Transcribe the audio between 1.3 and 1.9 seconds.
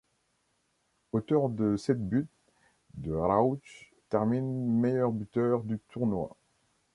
de